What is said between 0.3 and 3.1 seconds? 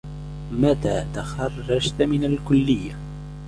متى تخرّجت من الكليّة؟